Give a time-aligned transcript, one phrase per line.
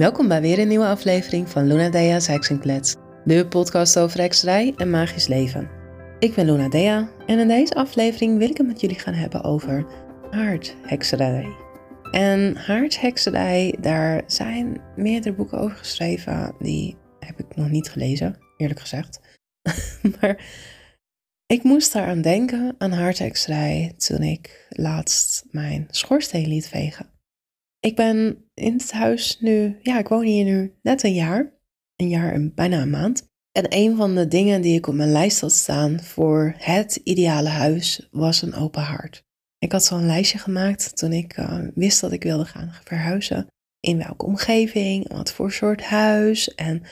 [0.00, 2.94] Welkom bij weer een nieuwe aflevering van Luna Dea's Heksenklets,
[3.24, 5.70] de podcast over hekserij en magisch leven.
[6.18, 9.44] Ik ben Luna Dea en in deze aflevering wil ik het met jullie gaan hebben
[9.44, 9.86] over
[10.30, 11.56] haardhekserij.
[12.10, 18.80] En haardhekserij, daar zijn meerdere boeken over geschreven, die heb ik nog niet gelezen, eerlijk
[18.80, 19.20] gezegd.
[20.20, 20.44] maar
[21.46, 27.19] ik moest daaraan denken, aan haardhekserij, toen ik laatst mijn schoorsteen liet vegen.
[27.80, 31.58] Ik ben in het huis nu, ja, ik woon hier nu net een jaar.
[31.96, 33.28] Een jaar en bijna een maand.
[33.52, 37.48] En een van de dingen die ik op mijn lijst had staan voor het ideale
[37.48, 39.22] huis was een open haard.
[39.58, 43.46] Ik had zo'n lijstje gemaakt toen ik uh, wist dat ik wilde gaan verhuizen.
[43.80, 46.82] In welke omgeving, wat voor soort huis en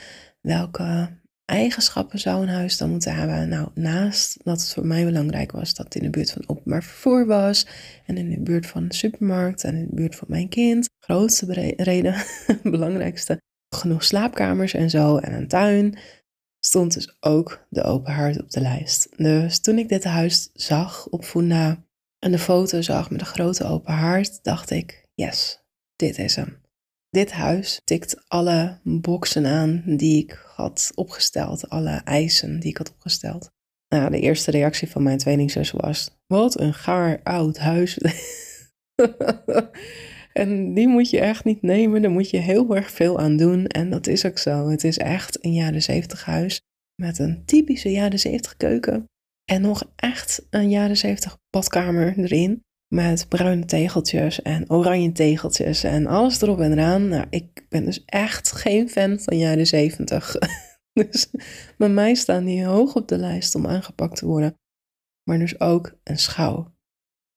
[0.41, 1.18] welke
[1.49, 3.49] eigenschappen zou een huis dan moeten hebben?
[3.49, 6.83] Nou, naast dat het voor mij belangrijk was dat het in de buurt van openbaar
[6.83, 7.67] vervoer was
[8.05, 11.73] en in de buurt van de supermarkt en in de buurt van mijn kind, grootste
[11.77, 12.15] reden,
[12.63, 13.41] belangrijkste,
[13.75, 15.97] genoeg slaapkamers en zo en een tuin,
[16.59, 19.09] stond dus ook de open haard op de lijst.
[19.17, 21.83] Dus toen ik dit huis zag op Funda
[22.19, 25.63] en de foto zag met een grote open haard, dacht ik, yes,
[25.95, 26.58] dit is hem.
[27.09, 32.91] Dit huis tikt alle boxen aan die ik had opgesteld, alle eisen die ik had
[32.91, 33.51] opgesteld.
[33.87, 37.97] Nou, de eerste reactie van mijn tweelingzus was: Wat een gaar oud huis.
[40.33, 43.67] en die moet je echt niet nemen, daar moet je heel erg veel aan doen.
[43.67, 44.69] En dat is ook zo.
[44.69, 46.61] Het is echt een jaren zeventig huis
[46.95, 49.05] met een typische jaren zeventig keuken.
[49.45, 52.63] En nog echt een jaren zeventig badkamer erin.
[52.93, 57.07] Met bruine tegeltjes en oranje tegeltjes en alles erop en eraan.
[57.07, 60.35] Nou, ik ben dus echt geen fan van jaren zeventig.
[60.99, 61.29] dus
[61.77, 64.57] bij mij staan die hoog op de lijst om aangepakt te worden.
[65.23, 66.73] Maar dus ook een schouw.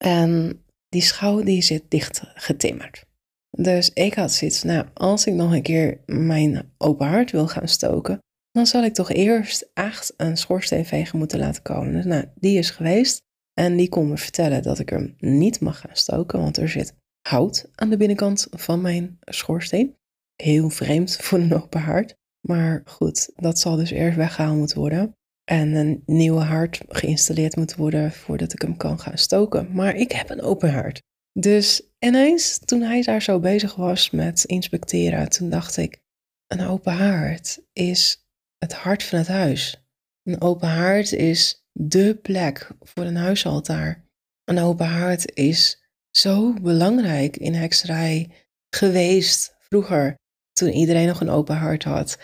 [0.04, 3.04] En die schouw die zit dicht getimmerd.
[3.50, 7.68] Dus ik had zoiets, nou, als ik nog een keer mijn open hart wil gaan
[7.68, 8.18] stoken,
[8.50, 11.92] dan zal ik toch eerst echt een schoorsteenveger moeten laten komen.
[11.92, 13.22] Dus nou, die is geweest.
[13.54, 16.94] En die kon me vertellen dat ik hem niet mag gaan stoken, want er zit
[17.28, 19.96] hout aan de binnenkant van mijn schoorsteen.
[20.42, 22.14] Heel vreemd voor een open haard.
[22.48, 25.16] Maar goed, dat zal dus eerst weggehaald moeten worden.
[25.44, 29.72] En een nieuwe haard geïnstalleerd moet worden voordat ik hem kan gaan stoken.
[29.72, 31.02] Maar ik heb een open haard.
[31.32, 36.00] Dus ineens, toen hij daar zo bezig was met inspecteren, toen dacht ik,
[36.46, 38.26] een open haard is
[38.58, 39.84] het hart van het huis.
[40.22, 44.04] Een open haard is de plek voor een huisaltaar.
[44.44, 48.30] Een open haard is zo belangrijk in hekserij
[48.70, 50.14] geweest vroeger,
[50.52, 52.18] toen iedereen nog een open hart had.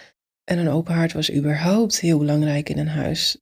[0.45, 3.39] En een open haard was überhaupt heel belangrijk in een huis.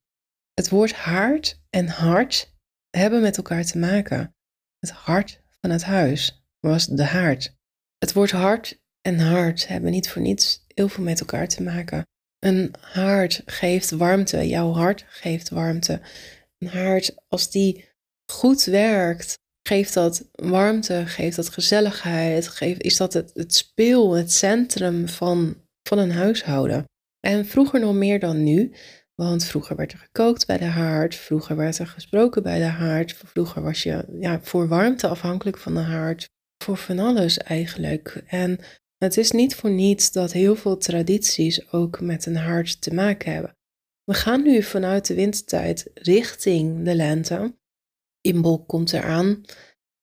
[0.53, 2.55] Het woord haard en hart
[2.89, 4.35] hebben met elkaar te maken.
[4.79, 7.55] Het hart van het huis was de haard.
[7.97, 12.07] Het woord hart en hart hebben niet voor niets heel veel met elkaar te maken.
[12.47, 16.01] Een haard geeft warmte, jouw hart geeft warmte.
[16.57, 17.89] Een haard, als die
[18.31, 24.31] goed werkt, geeft dat warmte, geeft dat gezelligheid, geeft, is dat het, het speel, het
[24.31, 25.55] centrum van,
[25.89, 26.85] van een huishouden.
[27.19, 28.73] En vroeger nog meer dan nu,
[29.15, 33.13] want vroeger werd er gekookt bij de haard, vroeger werd er gesproken bij de haard,
[33.13, 36.29] vroeger was je ja, voor warmte afhankelijk van de haard,
[36.63, 38.23] voor van alles eigenlijk.
[38.27, 38.59] En
[38.97, 43.33] het is niet voor niets dat heel veel tradities ook met een hart te maken
[43.33, 43.57] hebben.
[44.03, 47.57] We gaan nu vanuit de wintertijd richting de lente.
[48.21, 49.41] Inbolk komt eraan.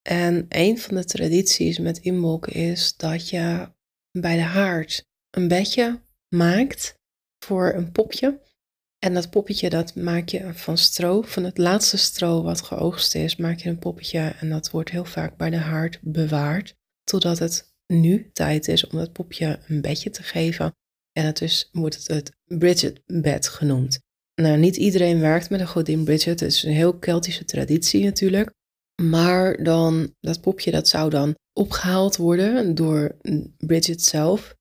[0.01, 3.73] En een van de tradities met inbolk is dat je
[4.11, 6.01] bij de haard een bedje
[6.35, 6.99] maakt
[7.45, 8.43] voor een popje.
[8.99, 13.35] En dat poppetje dat maak je van stro, van het laatste stro wat geoogst is,
[13.35, 17.74] maak je een poppetje en dat wordt heel vaak bij de haard bewaard, totdat het
[17.87, 20.75] nu tijd is om het popje een bedje te geven.
[21.11, 23.99] En het dus wordt het het Bridget bed genoemd.
[24.35, 26.39] Nou, niet iedereen werkt met een godin Bridget.
[26.39, 28.53] Het is een heel Keltische traditie natuurlijk.
[29.01, 33.17] Maar dan, dat popje dat zou dan opgehaald worden door
[33.57, 34.55] Bridget zelf.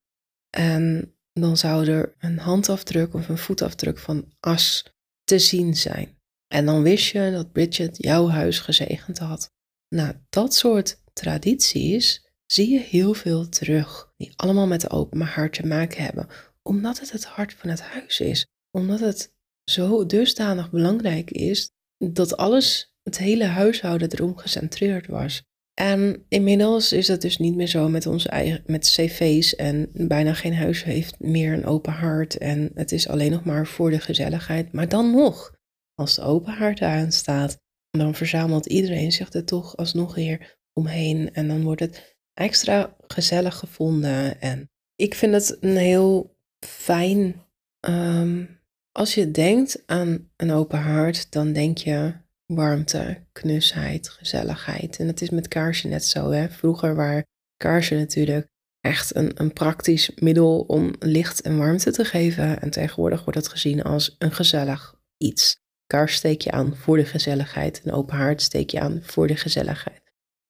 [0.50, 4.93] En dan zou er een handafdruk of een voetafdruk van as
[5.25, 6.19] te zien zijn.
[6.46, 9.50] En dan wist je dat Bridget jouw huis gezegend had.
[9.88, 12.24] Nou, dat soort tradities
[12.54, 16.26] zie je heel veel terug, die allemaal met de open hart te maken hebben,
[16.62, 19.32] omdat het het hart van het huis is, omdat het
[19.70, 25.42] zo dusdanig belangrijk is dat alles, het hele huishouden erom gecentreerd was.
[25.80, 30.34] En inmiddels is dat dus niet meer zo met onze eigen, met cv's en bijna
[30.34, 34.00] geen huis heeft meer een open hart en het is alleen nog maar voor de
[34.00, 34.72] gezelligheid.
[34.72, 35.54] Maar dan nog,
[35.94, 37.58] als de open hart aanstaat,
[37.90, 43.56] dan verzamelt iedereen zich er toch alsnog weer omheen en dan wordt het extra gezellig
[43.56, 44.40] gevonden.
[44.40, 46.36] En ik vind het een heel
[46.66, 47.42] fijn.
[47.81, 48.44] ehm,
[48.92, 52.14] als je denkt aan een open haard, dan denk je
[52.46, 54.98] warmte, knusheid, gezelligheid.
[54.98, 56.31] En dat is met kaarsen net zo.
[56.31, 56.48] Hè?
[56.48, 57.26] Vroeger waren
[57.56, 58.46] kaarsen natuurlijk
[58.80, 62.60] echt een, een praktisch middel om licht en warmte te geven.
[62.60, 65.62] En tegenwoordig wordt dat gezien als een gezellig iets.
[65.87, 67.80] Kaars steek je aan voor de gezelligheid.
[67.84, 70.02] Een open haard steek je aan voor de gezelligheid.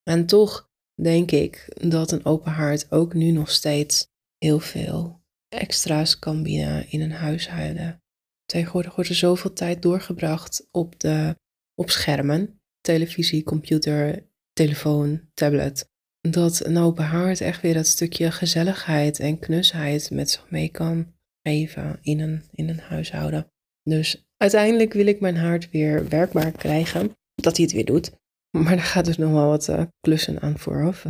[0.03, 0.73] En toch
[1.03, 4.07] denk ik dat een open haard ook nu nog steeds
[4.39, 8.03] heel veel extra's kan bieden in een huishouden.
[8.45, 11.37] Tegenwoordig wordt er zoveel tijd doorgebracht op, de,
[11.75, 15.89] op schermen, televisie, computer, telefoon, tablet,
[16.21, 21.15] dat een open haard echt weer dat stukje gezelligheid en knusheid met zich mee kan
[21.43, 23.47] geven in een, in een huishouden.
[23.83, 28.13] Dus uiteindelijk wil ik mijn haard weer werkbaar krijgen, dat hij het weer doet.
[28.63, 31.05] Maar daar gaat dus nog wel wat uh, klussen aan vooraf.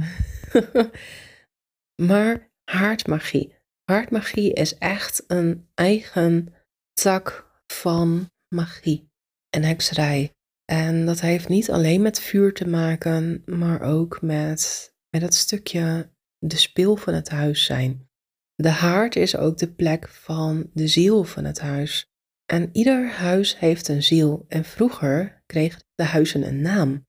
[2.08, 3.54] maar haardmagie.
[3.90, 6.54] Haardmagie is echt een eigen
[6.92, 9.10] tak van magie
[9.50, 10.32] en hekserij.
[10.64, 16.10] En dat heeft niet alleen met vuur te maken, maar ook met, met dat stukje
[16.38, 18.08] de speel van het huis zijn.
[18.54, 22.06] De haard is ook de plek van de ziel van het huis.
[22.52, 24.44] En ieder huis heeft een ziel.
[24.48, 27.06] En vroeger kregen de huizen een naam.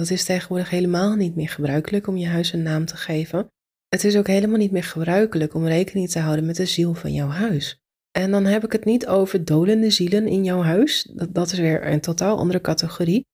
[0.00, 3.52] Dat is tegenwoordig helemaal niet meer gebruikelijk om je huis een naam te geven.
[3.88, 7.12] Het is ook helemaal niet meer gebruikelijk om rekening te houden met de ziel van
[7.12, 7.80] jouw huis.
[8.10, 11.10] En dan heb ik het niet over dolende zielen in jouw huis.
[11.14, 13.26] Dat, dat is weer een totaal andere categorie.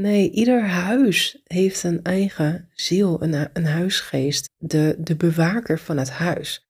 [0.00, 6.10] Nee, ieder huis heeft een eigen ziel, een, een huisgeest, de, de bewaker van het
[6.10, 6.66] huis.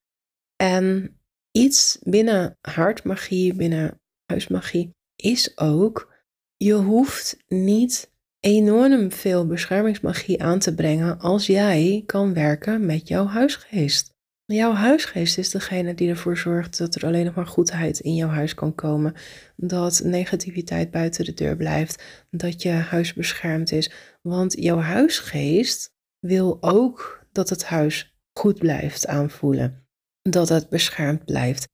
[0.56, 1.16] En
[1.50, 6.12] iets binnen hartmagie, binnen huismagie, is ook,
[6.56, 8.11] je hoeft niet
[8.42, 14.14] enorm veel beschermingsmagie aan te brengen als jij kan werken met jouw huisgeest.
[14.44, 18.28] Jouw huisgeest is degene die ervoor zorgt dat er alleen nog maar goedheid in jouw
[18.28, 19.14] huis kan komen.
[19.56, 22.02] Dat negativiteit buiten de deur blijft.
[22.30, 23.90] Dat je huis beschermd is.
[24.22, 29.86] Want jouw huisgeest wil ook dat het huis goed blijft aanvoelen.
[30.22, 31.68] Dat het beschermd blijft.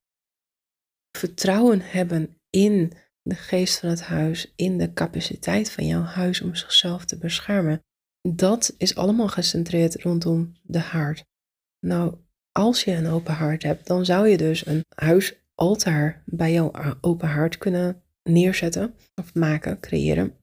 [1.19, 2.93] Vertrouwen hebben in
[3.29, 7.83] de geest van het huis, in de capaciteit van jouw huis om zichzelf te beschermen.
[8.23, 11.25] Dat is allemaal gecentreerd rondom de haard.
[11.87, 12.15] Nou,
[12.53, 16.71] als je een open hart hebt, dan zou je dus een huisaltaar bij jouw
[17.01, 20.35] open hart kunnen neerzetten of maken, creëren.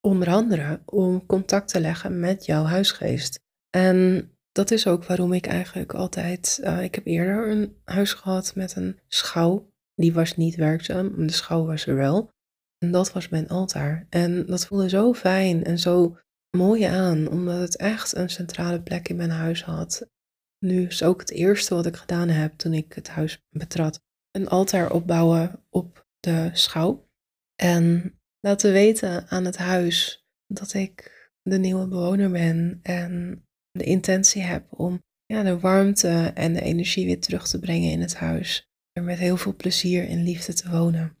[0.00, 3.40] Onder andere om contact te leggen met jouw huisgeest.
[3.70, 6.60] En dat is ook waarom ik eigenlijk altijd.
[6.64, 9.71] Uh, ik heb eerder een huis gehad met een schouw.
[9.94, 12.30] Die was niet werkzaam, de schouw was er wel.
[12.78, 14.06] En dat was mijn altaar.
[14.10, 16.18] En dat voelde zo fijn en zo
[16.56, 20.10] mooi aan, omdat het echt een centrale plek in mijn huis had.
[20.58, 24.00] Nu is ook het eerste wat ik gedaan heb toen ik het huis betrad.
[24.30, 27.08] Een altaar opbouwen op de schouw.
[27.62, 32.80] En laten weten aan het huis dat ik de nieuwe bewoner ben.
[32.82, 37.90] En de intentie heb om ja, de warmte en de energie weer terug te brengen
[37.90, 38.71] in het huis.
[38.92, 41.16] Er met heel veel plezier en liefde te wonen.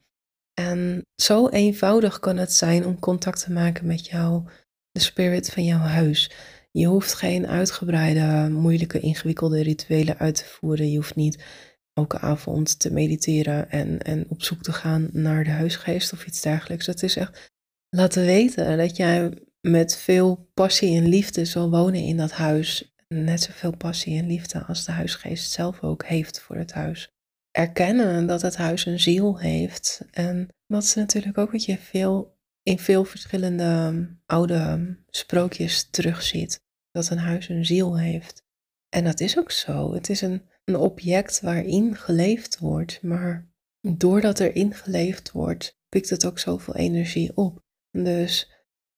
[0.54, 4.48] En zo eenvoudig kan het zijn om contact te maken met jou,
[4.90, 6.30] de spirit van jouw huis.
[6.70, 10.90] Je hoeft geen uitgebreide, moeilijke, ingewikkelde rituelen uit te voeren.
[10.90, 11.44] Je hoeft niet
[11.92, 16.40] elke avond te mediteren en, en op zoek te gaan naar de huisgeest of iets
[16.40, 16.86] dergelijks.
[16.86, 17.50] Het is echt
[17.88, 22.94] laten weten dat jij met veel passie en liefde zal wonen in dat huis.
[23.08, 27.12] Net zoveel passie en liefde als de huisgeest zelf ook heeft voor het huis.
[27.52, 30.02] Erkennen dat het huis een ziel heeft.
[30.10, 35.90] En dat is natuurlijk ook wat je veel in veel verschillende ehm, oude ehm, sprookjes
[35.90, 36.64] terugziet.
[36.90, 38.44] Dat een huis een ziel heeft.
[38.88, 39.94] En dat is ook zo.
[39.94, 43.02] Het is een, een object waarin geleefd wordt.
[43.02, 47.62] Maar doordat er ingeleefd wordt, pikt het ook zoveel energie op.
[47.90, 48.50] Dus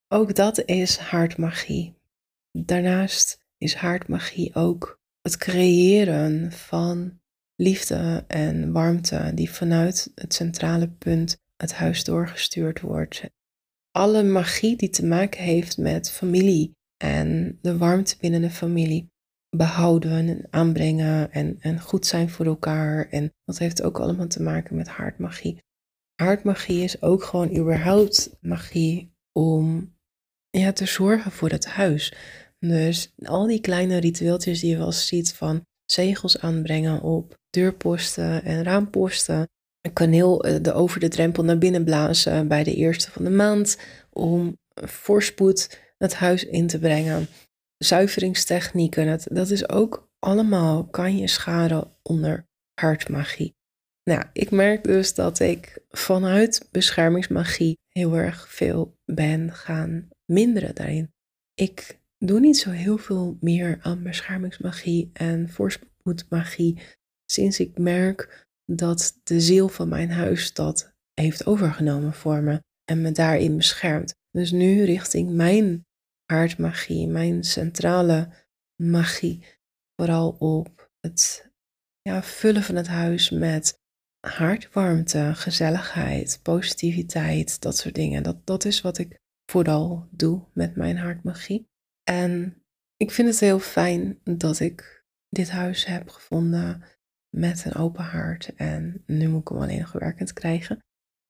[0.08, 1.99] ook dat is haardmagie.
[2.52, 7.20] Daarnaast is haardmagie ook het creëren van
[7.56, 13.23] liefde en warmte die vanuit het centrale punt het huis doorgestuurd wordt
[13.96, 19.12] alle magie die te maken heeft met familie en de warmte binnen de familie
[19.56, 23.08] behouden en aanbrengen en, en goed zijn voor elkaar.
[23.08, 25.62] En dat heeft ook allemaal te maken met haardmagie.
[26.14, 29.94] Haardmagie is ook gewoon überhaupt magie om
[30.50, 32.14] ja, te zorgen voor het huis.
[32.58, 38.64] Dus al die kleine ritueeltjes die je wel ziet van zegels aanbrengen op deurposten en
[38.64, 39.49] raamposten
[39.80, 43.30] een kaneel eh, de over de drempel naar binnen blazen bij de eerste van de
[43.30, 43.78] maand
[44.12, 47.26] om voorspoed het huis in te brengen.
[47.76, 53.54] Zuiveringstechnieken, dat, dat is ook allemaal kan je scharen onder hartmagie.
[54.04, 61.12] Nou, ik merk dus dat ik vanuit beschermingsmagie heel erg veel ben gaan minderen daarin.
[61.54, 66.78] Ik doe niet zo heel veel meer aan beschermingsmagie en voorspoedmagie
[67.25, 73.02] sinds ik merk dat de ziel van mijn huis dat heeft overgenomen voor me en
[73.02, 74.14] me daarin beschermt.
[74.31, 75.87] Dus nu richting mijn
[76.33, 78.31] haardmagie, mijn centrale
[78.83, 79.45] magie,
[79.97, 81.50] vooral op het
[82.02, 83.78] ja, vullen van het huis met
[84.26, 88.23] hartwarmte, gezelligheid, positiviteit, dat soort dingen.
[88.23, 89.19] Dat, dat is wat ik
[89.50, 91.69] vooral doe met mijn hartmagie.
[92.11, 92.62] En
[92.97, 96.83] ik vind het heel fijn dat ik dit huis heb gevonden
[97.34, 98.54] met een open hart.
[98.56, 100.78] En nu moet ik hem alleen nog werkend krijgen.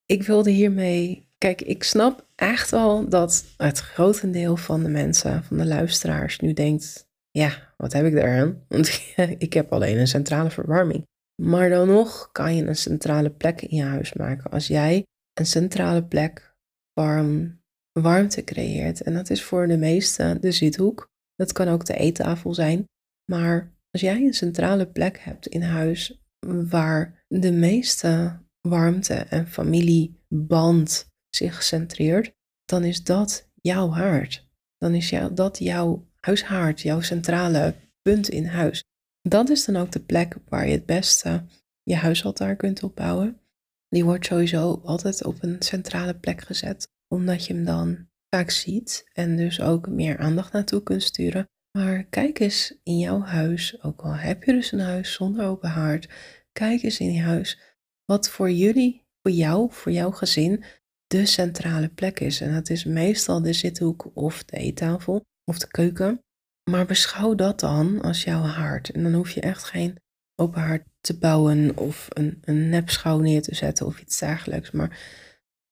[0.06, 1.28] Ik wilde hiermee.
[1.38, 6.52] Kijk, ik snap echt wel dat het grotendeel van de mensen, van de luisteraars, nu
[6.52, 8.64] denkt: ja, wat heb ik eraan?
[8.68, 11.04] Want ik heb alleen een centrale verwarming.
[11.42, 14.50] Maar dan nog kan je een centrale plek in je huis maken.
[14.50, 16.54] Als jij een centrale plek
[16.92, 17.60] warm,
[17.92, 19.02] warmte creëert.
[19.02, 21.06] En dat is voor de meesten de zithoek.
[21.34, 22.84] Dat kan ook de eettafel zijn.
[23.30, 26.22] Maar als jij een centrale plek hebt in huis
[26.68, 32.34] waar de meeste warmte en familieband zich centreert,
[32.64, 34.48] dan is dat jouw haard.
[34.78, 38.84] Dan is dat jouw huishaard, jouw centrale punt in huis.
[39.22, 41.44] Dat is dan ook de plek waar je het beste
[41.82, 43.40] je huisaltaar kunt opbouwen.
[43.88, 49.10] Die wordt sowieso altijd op een centrale plek gezet, omdat je hem dan vaak ziet
[49.12, 51.48] en dus ook meer aandacht naartoe kunt sturen.
[51.78, 55.70] Maar kijk eens in jouw huis, ook al heb je dus een huis zonder open
[55.70, 56.08] haard,
[56.52, 57.58] kijk eens in je huis
[58.04, 60.64] wat voor jullie, voor jou, voor jouw gezin
[61.06, 62.40] de centrale plek is.
[62.40, 66.22] En dat is meestal de zithoek of de eettafel of de keuken.
[66.70, 68.90] Maar beschouw dat dan als jouw haard.
[68.90, 69.98] En dan hoef je echt geen
[70.34, 74.70] open haard te bouwen of een, een nepschouw neer te zetten of iets dergelijks.
[74.70, 74.98] Maar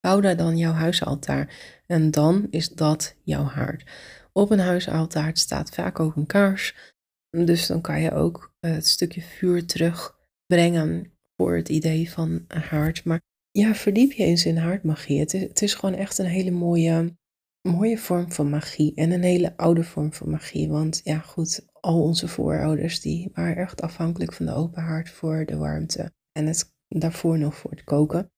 [0.00, 1.80] bouw daar dan jouw huisaltaar.
[1.86, 3.90] En dan is dat jouw haard.
[4.32, 6.94] Op een huisaltaar staat vaak ook een kaars.
[7.30, 13.04] Dus dan kan je ook het stukje vuur terugbrengen voor het idee van een haard.
[13.04, 13.20] Maar
[13.50, 15.20] ja, verdiep je eens in haardmagie.
[15.20, 17.16] Het is, het is gewoon echt een hele mooie
[17.68, 20.68] mooie vorm van magie en een hele oude vorm van magie.
[20.68, 25.44] Want ja, goed, al onze voorouders die waren echt afhankelijk van de open haard voor
[25.46, 28.32] de warmte en het daarvoor nog voor het koken.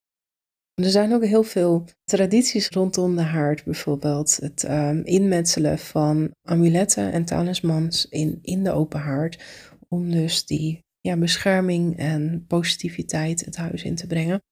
[0.74, 7.12] Er zijn ook heel veel tradities rondom de haard, bijvoorbeeld het um, inmetselen van amuletten
[7.12, 9.42] en talismans in, in de open haard,
[9.88, 14.42] om dus die ja, bescherming en positiviteit het huis in te brengen.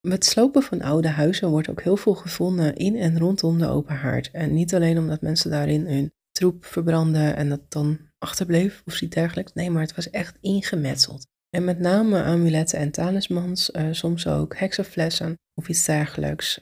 [0.00, 3.96] Met slopen van oude huizen wordt ook heel veel gevonden in en rondom de open
[3.96, 4.30] haard.
[4.30, 9.14] En niet alleen omdat mensen daarin hun troep verbranden en dat dan achterbleef of iets
[9.14, 9.52] dergelijks.
[9.52, 11.26] Nee, maar het was echt ingemetseld.
[11.50, 16.60] En met name amuletten en talismans, uh, soms ook heksenflessen of iets dergelijks.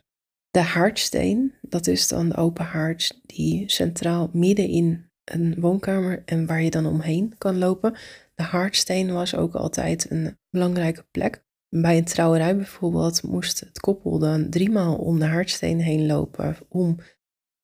[0.51, 6.47] De haardsteen, dat is dan de open haard die centraal midden in een woonkamer en
[6.47, 7.97] waar je dan omheen kan lopen.
[8.35, 14.19] De haardsteen was ook altijd een belangrijke plek bij een trouwerij bijvoorbeeld moest het koppel
[14.19, 16.97] dan driemaal om de haardsteen heen lopen om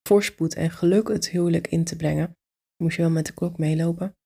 [0.08, 2.36] voorspoed en geluk het huwelijk in te brengen.
[2.76, 4.16] Moest je wel met de klok meelopen.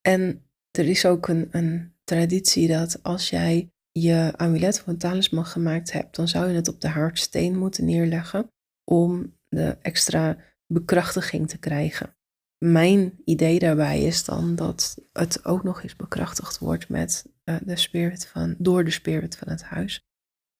[0.00, 5.46] En er is ook een, een traditie dat als jij je amulet of een talisman
[5.46, 8.52] gemaakt hebt, dan zou je het op de haardsteen moeten neerleggen
[8.84, 10.36] om de extra
[10.66, 12.16] bekrachtiging te krijgen.
[12.58, 17.76] Mijn idee daarbij is dan dat het ook nog eens bekrachtigd wordt met uh, de
[17.76, 20.06] spirit van, door de spirit van het huis.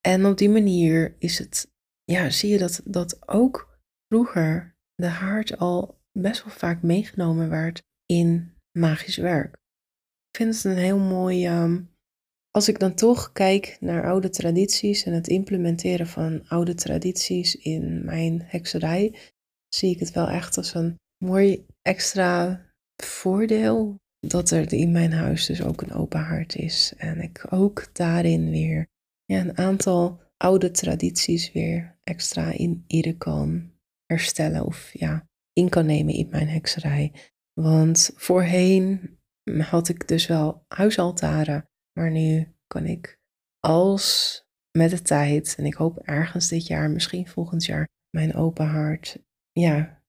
[0.01, 1.73] En op die manier is het,
[2.05, 3.79] ja, zie je dat, dat ook
[4.09, 9.62] vroeger de haard al best wel vaak meegenomen werd in magisch werk.
[10.33, 11.91] Ik vind het een heel mooi, um,
[12.51, 18.05] als ik dan toch kijk naar oude tradities en het implementeren van oude tradities in
[18.05, 19.15] mijn hekserij,
[19.69, 22.67] zie ik het wel echt als een mooi extra
[23.03, 23.97] voordeel
[24.27, 26.95] dat er in mijn huis dus ook een open hart is.
[26.97, 28.87] En ik ook daarin weer
[29.25, 33.73] ja, een aantal oude tradities weer extra in ieder kan
[34.07, 37.13] herstellen of ja, in kan nemen in mijn hekserij.
[37.61, 39.21] Want voorheen
[39.59, 43.19] had ik dus wel huisaltaren, maar nu kan ik
[43.61, 44.41] als
[44.79, 49.19] met de tijd, en ik hoop ergens dit jaar, misschien volgend jaar, mijn open hart
[49.53, 50.03] ja,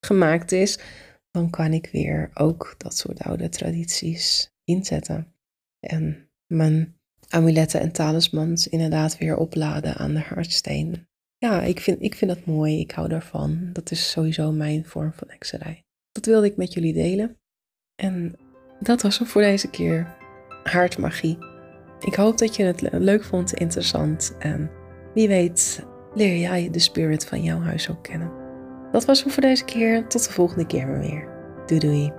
[0.00, 0.78] gemaakt is,
[1.30, 5.34] dan kan ik weer ook dat soort oude tradities inzetten.
[5.80, 11.08] En mijn amuletten en talismans inderdaad weer opladen aan de hartsteen.
[11.38, 12.80] Ja, ik vind, ik vind dat mooi.
[12.80, 13.72] Ik hou daarvan.
[13.72, 15.84] Dat is sowieso mijn vorm van hekserij.
[16.12, 17.36] Dat wilde ik met jullie delen.
[17.94, 18.36] En
[18.80, 20.16] dat was het voor deze keer.
[20.62, 21.38] Haardmagie.
[22.00, 24.70] Ik hoop dat je het leuk vond, interessant en
[25.14, 28.32] wie weet leer jij de spirit van jouw huis ook kennen.
[28.92, 30.06] Dat was het voor deze keer.
[30.06, 31.28] Tot de volgende keer weer.
[31.66, 32.12] Doei doei.